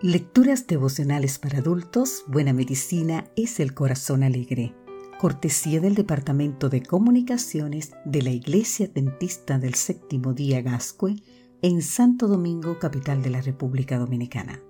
Lecturas 0.00 0.68
devocionales 0.68 1.40
para 1.40 1.58
adultos, 1.58 2.22
Buena 2.28 2.52
Medicina 2.52 3.28
es 3.34 3.58
el 3.58 3.74
Corazón 3.74 4.22
Alegre. 4.22 4.72
Cortesía 5.18 5.80
del 5.80 5.96
Departamento 5.96 6.68
de 6.68 6.84
Comunicaciones 6.84 7.90
de 8.04 8.22
la 8.22 8.30
Iglesia 8.30 8.86
Dentista 8.86 9.58
del 9.58 9.74
Séptimo 9.74 10.34
Día 10.34 10.62
Gascue 10.62 11.16
en 11.62 11.82
Santo 11.82 12.28
Domingo, 12.28 12.78
capital 12.78 13.24
de 13.24 13.30
la 13.30 13.40
República 13.40 13.98
Dominicana. 13.98 14.62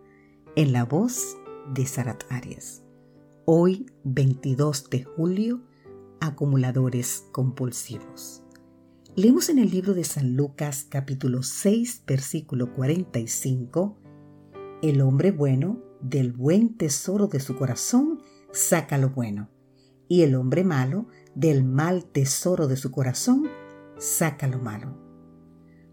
En 0.56 0.72
la 0.72 0.86
voz 0.86 1.36
de 1.74 1.84
Sarat 1.84 2.24
Arias. 2.30 2.82
Hoy, 3.44 3.84
22 4.04 4.88
de 4.88 5.04
julio, 5.04 5.60
acumuladores 6.20 7.26
compulsivos. 7.32 8.42
Leemos 9.14 9.50
en 9.50 9.58
el 9.58 9.68
libro 9.68 9.92
de 9.92 10.04
San 10.04 10.36
Lucas 10.36 10.86
capítulo 10.88 11.42
6 11.42 12.04
versículo 12.06 12.72
45 12.72 14.07
El 14.80 15.00
hombre 15.00 15.32
bueno 15.32 15.82
del 16.00 16.32
buen 16.32 16.76
tesoro 16.76 17.26
de 17.26 17.40
su 17.40 17.56
corazón 17.56 18.22
saca 18.52 18.96
lo 18.96 19.10
bueno 19.10 19.50
y 20.06 20.22
el 20.22 20.36
hombre 20.36 20.62
malo 20.62 21.08
del 21.34 21.64
mal 21.64 22.04
tesoro 22.04 22.68
de 22.68 22.76
su 22.76 22.92
corazón 22.92 23.48
saca 23.98 24.46
lo 24.46 24.60
malo. 24.60 24.96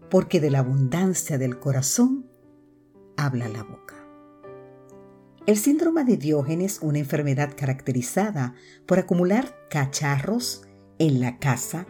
Porque 0.08 0.40
de 0.40 0.50
la 0.50 0.60
abundancia 0.60 1.36
del 1.36 1.58
corazón 1.58 2.30
habla 3.16 3.48
la 3.48 3.64
boca. 3.64 3.96
El 5.46 5.56
síndrome 5.56 6.04
de 6.04 6.16
Diógenes, 6.16 6.78
una 6.80 7.00
enfermedad 7.00 7.54
caracterizada 7.56 8.54
por 8.86 9.00
acumular 9.00 9.52
cacharros 9.68 10.62
en 11.00 11.20
la 11.20 11.38
casa, 11.38 11.88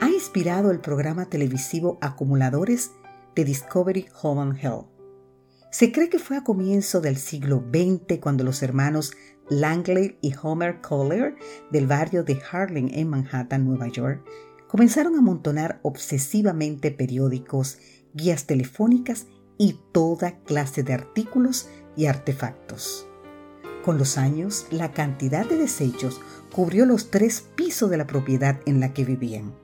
ha 0.00 0.08
inspirado 0.08 0.70
el 0.70 0.80
programa 0.80 1.26
televisivo 1.26 1.98
Acumuladores 2.00 2.92
de 3.34 3.44
Discovery 3.44 4.06
Home 4.22 4.40
and 4.40 4.58
Health. 4.58 4.97
Se 5.70 5.92
cree 5.92 6.08
que 6.08 6.18
fue 6.18 6.38
a 6.38 6.44
comienzo 6.44 7.00
del 7.00 7.16
siglo 7.16 7.62
XX 7.70 8.18
cuando 8.20 8.42
los 8.42 8.62
hermanos 8.62 9.12
Langley 9.50 10.16
y 10.22 10.32
Homer 10.42 10.80
Collier 10.80 11.36
del 11.70 11.86
barrio 11.86 12.24
de 12.24 12.40
Harlem 12.50 12.88
en 12.92 13.08
Manhattan, 13.08 13.66
Nueva 13.66 13.88
York, 13.88 14.24
comenzaron 14.66 15.14
a 15.14 15.18
amontonar 15.18 15.78
obsesivamente 15.82 16.90
periódicos, 16.90 17.78
guías 18.14 18.46
telefónicas 18.46 19.26
y 19.58 19.78
toda 19.92 20.38
clase 20.44 20.82
de 20.82 20.94
artículos 20.94 21.68
y 21.96 22.06
artefactos. 22.06 23.06
Con 23.84 23.98
los 23.98 24.16
años, 24.16 24.66
la 24.70 24.92
cantidad 24.92 25.46
de 25.46 25.56
desechos 25.56 26.20
cubrió 26.54 26.86
los 26.86 27.10
tres 27.10 27.44
pisos 27.56 27.90
de 27.90 27.96
la 27.98 28.06
propiedad 28.06 28.60
en 28.66 28.80
la 28.80 28.94
que 28.94 29.04
vivían. 29.04 29.54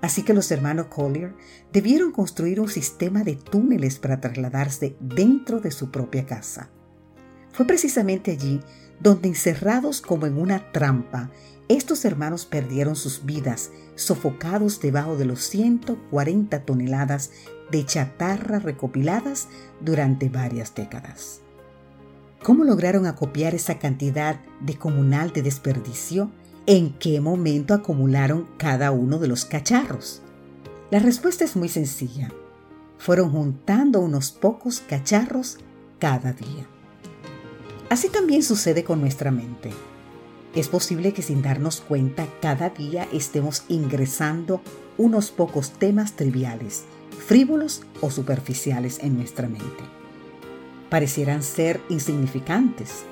Así 0.00 0.22
que 0.22 0.34
los 0.34 0.50
hermanos 0.50 0.86
Collier 0.86 1.34
debieron 1.72 2.12
construir 2.12 2.60
un 2.60 2.68
sistema 2.68 3.24
de 3.24 3.36
túneles 3.36 3.98
para 3.98 4.20
trasladarse 4.20 4.96
dentro 5.00 5.60
de 5.60 5.70
su 5.70 5.90
propia 5.90 6.26
casa. 6.26 6.68
Fue 7.52 7.66
precisamente 7.66 8.32
allí 8.32 8.60
donde, 9.00 9.28
encerrados 9.28 10.00
como 10.00 10.26
en 10.26 10.38
una 10.38 10.72
trampa, 10.72 11.30
estos 11.68 12.04
hermanos 12.04 12.44
perdieron 12.44 12.96
sus 12.96 13.24
vidas, 13.24 13.70
sofocados 13.94 14.80
debajo 14.80 15.16
de 15.16 15.24
los 15.24 15.40
140 15.44 16.64
toneladas 16.64 17.30
de 17.70 17.86
chatarra 17.86 18.58
recopiladas 18.58 19.48
durante 19.80 20.28
varias 20.28 20.74
décadas. 20.74 21.40
¿Cómo 22.42 22.64
lograron 22.64 23.06
acopiar 23.06 23.54
esa 23.54 23.78
cantidad 23.78 24.38
de 24.60 24.76
comunal 24.76 25.32
de 25.32 25.40
desperdicio? 25.40 26.30
¿En 26.66 26.94
qué 26.94 27.20
momento 27.20 27.74
acumularon 27.74 28.48
cada 28.56 28.90
uno 28.90 29.18
de 29.18 29.28
los 29.28 29.44
cacharros? 29.44 30.22
La 30.90 30.98
respuesta 30.98 31.44
es 31.44 31.56
muy 31.56 31.68
sencilla. 31.68 32.32
Fueron 32.96 33.32
juntando 33.32 34.00
unos 34.00 34.30
pocos 34.30 34.80
cacharros 34.80 35.58
cada 35.98 36.32
día. 36.32 36.66
Así 37.90 38.08
también 38.08 38.42
sucede 38.42 38.82
con 38.82 39.02
nuestra 39.02 39.30
mente. 39.30 39.72
Es 40.54 40.68
posible 40.68 41.12
que 41.12 41.20
sin 41.20 41.42
darnos 41.42 41.82
cuenta 41.82 42.26
cada 42.40 42.70
día 42.70 43.06
estemos 43.12 43.64
ingresando 43.68 44.62
unos 44.96 45.30
pocos 45.30 45.72
temas 45.72 46.14
triviales, 46.14 46.84
frívolos 47.26 47.82
o 48.00 48.10
superficiales 48.10 49.00
en 49.00 49.18
nuestra 49.18 49.48
mente. 49.48 49.84
Parecieran 50.88 51.42
ser 51.42 51.82
insignificantes, 51.90 53.04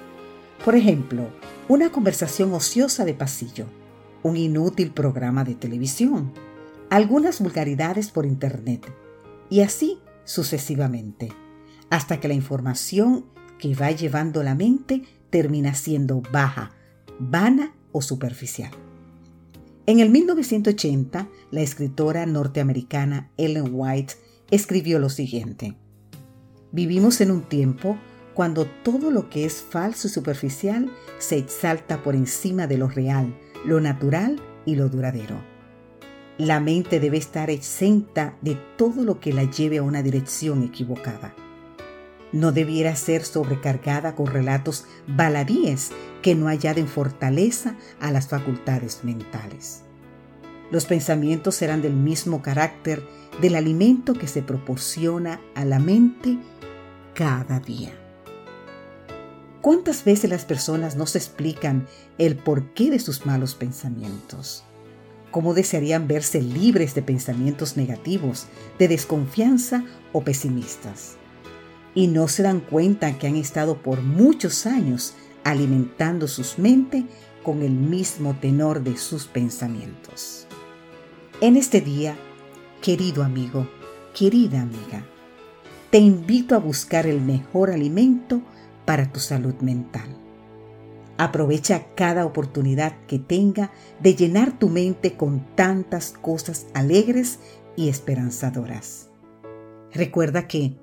por 0.64 0.76
ejemplo, 0.76 1.28
una 1.68 1.90
conversación 1.90 2.52
ociosa 2.52 3.04
de 3.04 3.14
pasillo, 3.14 3.66
un 4.22 4.36
inútil 4.36 4.92
programa 4.92 5.44
de 5.44 5.54
televisión, 5.54 6.32
algunas 6.90 7.40
vulgaridades 7.40 8.10
por 8.10 8.26
Internet 8.26 8.86
y 9.50 9.60
así 9.60 9.98
sucesivamente, 10.24 11.32
hasta 11.90 12.20
que 12.20 12.28
la 12.28 12.34
información 12.34 13.24
que 13.58 13.74
va 13.74 13.90
llevando 13.90 14.42
la 14.42 14.54
mente 14.54 15.02
termina 15.30 15.74
siendo 15.74 16.22
baja, 16.32 16.72
vana 17.18 17.74
o 17.90 18.02
superficial. 18.02 18.70
En 19.86 19.98
el 19.98 20.10
1980, 20.10 21.28
la 21.50 21.60
escritora 21.60 22.24
norteamericana 22.24 23.30
Ellen 23.36 23.70
White 23.72 24.14
escribió 24.50 25.00
lo 25.00 25.08
siguiente. 25.08 25.76
Vivimos 26.70 27.20
en 27.20 27.32
un 27.32 27.42
tiempo 27.42 27.98
cuando 28.34 28.66
todo 28.66 29.10
lo 29.10 29.28
que 29.28 29.44
es 29.44 29.62
falso 29.62 30.08
y 30.08 30.10
superficial 30.10 30.90
se 31.18 31.36
exalta 31.36 32.02
por 32.02 32.14
encima 32.14 32.66
de 32.66 32.78
lo 32.78 32.88
real, 32.88 33.34
lo 33.64 33.80
natural 33.80 34.40
y 34.64 34.76
lo 34.76 34.88
duradero. 34.88 35.36
La 36.38 36.60
mente 36.60 36.98
debe 36.98 37.18
estar 37.18 37.50
exenta 37.50 38.36
de 38.40 38.56
todo 38.76 39.04
lo 39.04 39.20
que 39.20 39.32
la 39.32 39.44
lleve 39.44 39.78
a 39.78 39.82
una 39.82 40.02
dirección 40.02 40.62
equivocada. 40.62 41.34
No 42.32 42.52
debiera 42.52 42.96
ser 42.96 43.22
sobrecargada 43.22 44.14
con 44.14 44.26
relatos 44.26 44.86
baladíes 45.06 45.90
que 46.22 46.34
no 46.34 46.48
añaden 46.48 46.88
fortaleza 46.88 47.76
a 48.00 48.10
las 48.10 48.28
facultades 48.28 49.04
mentales. 49.04 49.82
Los 50.70 50.86
pensamientos 50.86 51.54
serán 51.54 51.82
del 51.82 51.92
mismo 51.92 52.40
carácter 52.40 53.06
del 53.42 53.54
alimento 53.54 54.14
que 54.14 54.26
se 54.26 54.40
proporciona 54.40 55.38
a 55.54 55.66
la 55.66 55.78
mente 55.78 56.38
cada 57.14 57.60
día. 57.60 58.01
¿Cuántas 59.62 60.04
veces 60.04 60.28
las 60.28 60.44
personas 60.44 60.96
no 60.96 61.06
se 61.06 61.18
explican 61.18 61.86
el 62.18 62.34
porqué 62.34 62.90
de 62.90 62.98
sus 62.98 63.24
malos 63.24 63.54
pensamientos? 63.54 64.64
¿Cómo 65.30 65.54
desearían 65.54 66.08
verse 66.08 66.42
libres 66.42 66.96
de 66.96 67.02
pensamientos 67.02 67.76
negativos, 67.76 68.48
de 68.80 68.88
desconfianza 68.88 69.84
o 70.12 70.24
pesimistas? 70.24 71.14
Y 71.94 72.08
no 72.08 72.26
se 72.26 72.42
dan 72.42 72.58
cuenta 72.58 73.16
que 73.18 73.28
han 73.28 73.36
estado 73.36 73.80
por 73.80 74.02
muchos 74.02 74.66
años 74.66 75.14
alimentando 75.44 76.26
sus 76.26 76.58
mentes 76.58 77.04
con 77.44 77.62
el 77.62 77.70
mismo 77.72 78.34
tenor 78.40 78.82
de 78.82 78.96
sus 78.96 79.26
pensamientos. 79.26 80.48
En 81.40 81.56
este 81.56 81.80
día, 81.80 82.16
querido 82.80 83.22
amigo, 83.22 83.68
querida 84.12 84.62
amiga, 84.62 85.06
te 85.90 85.98
invito 85.98 86.56
a 86.56 86.58
buscar 86.58 87.06
el 87.06 87.20
mejor 87.20 87.70
alimento 87.70 88.42
para 88.84 89.12
tu 89.12 89.20
salud 89.20 89.54
mental. 89.60 90.16
Aprovecha 91.18 91.86
cada 91.94 92.24
oportunidad 92.24 92.94
que 93.06 93.18
tenga 93.18 93.70
de 94.00 94.14
llenar 94.14 94.58
tu 94.58 94.68
mente 94.68 95.16
con 95.16 95.46
tantas 95.54 96.12
cosas 96.12 96.66
alegres 96.74 97.38
y 97.76 97.88
esperanzadoras. 97.88 99.10
Recuerda 99.92 100.48
que, 100.48 100.78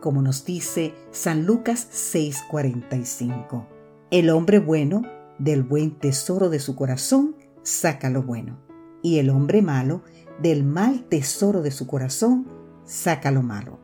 como 0.00 0.22
nos 0.22 0.44
dice 0.44 0.94
San 1.10 1.46
Lucas 1.46 1.88
6:45, 1.92 3.66
el 4.10 4.30
hombre 4.30 4.60
bueno 4.60 5.02
del 5.38 5.62
buen 5.62 5.98
tesoro 5.98 6.48
de 6.48 6.60
su 6.60 6.76
corazón 6.76 7.36
saca 7.62 8.08
lo 8.08 8.22
bueno, 8.22 8.58
y 9.02 9.18
el 9.18 9.30
hombre 9.30 9.62
malo 9.62 10.02
del 10.40 10.64
mal 10.64 11.04
tesoro 11.04 11.62
de 11.62 11.70
su 11.70 11.86
corazón 11.86 12.46
saca 12.84 13.30
lo 13.30 13.42
malo, 13.42 13.78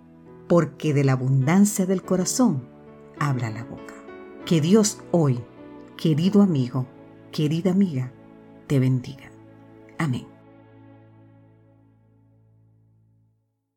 porque 0.48 0.94
de 0.94 1.04
la 1.04 1.12
abundancia 1.12 1.86
del 1.86 2.02
corazón 2.02 2.71
habla 3.28 3.50
la 3.50 3.64
boca. 3.64 3.94
Que 4.44 4.60
Dios 4.60 4.98
hoy, 5.12 5.40
querido 5.96 6.42
amigo, 6.42 6.86
querida 7.30 7.70
amiga, 7.70 8.12
te 8.66 8.78
bendiga. 8.78 9.30
Amén. 9.98 10.31